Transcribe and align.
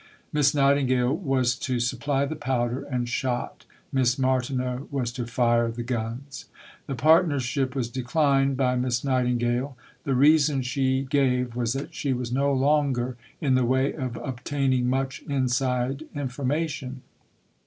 Miss 0.33 0.55
Nightingale 0.55 1.15
was 1.15 1.53
to 1.59 1.79
supply 1.79 2.25
the 2.25 2.35
powder 2.35 2.81
and 2.81 3.07
shot; 3.07 3.65
Miss 3.93 4.17
Martineau 4.17 4.87
was 4.89 5.11
to 5.11 5.27
fire 5.27 5.69
the 5.69 5.83
guns. 5.83 6.45
The 6.87 6.95
partnership 6.95 7.75
was 7.75 7.87
declined 7.87 8.57
by 8.57 8.77
Miss 8.77 9.03
Nightingale. 9.03 9.77
The 10.03 10.15
reason 10.15 10.63
she 10.63 11.03
gave 11.03 11.55
was 11.55 11.73
that 11.73 11.93
she 11.93 12.13
was 12.13 12.31
no 12.31 12.51
longer 12.51 13.15
in 13.39 13.53
the 13.53 13.63
way 13.63 13.93
of 13.93 14.17
obtaining 14.17 14.89
much 14.89 15.21
inside 15.29 16.05
information. 16.15 17.03